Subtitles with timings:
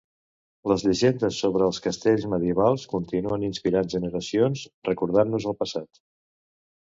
[0.69, 6.01] Les llegendes sobre els castells medievals continuen inspirant generacions, recordant-nos el passat.